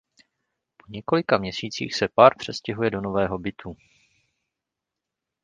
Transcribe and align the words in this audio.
Po 0.77 0.85
několika 0.89 1.37
měsících 1.37 1.95
se 1.95 2.07
pár 2.07 2.37
přestěhuje 2.37 2.89
do 2.89 3.01
nového 3.01 3.37
bytu. 3.39 3.75